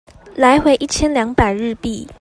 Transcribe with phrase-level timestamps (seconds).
[0.35, 2.07] 來回一千兩百日幣